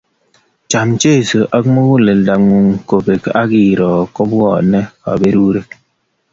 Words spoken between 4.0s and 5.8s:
kobwonei kaberurek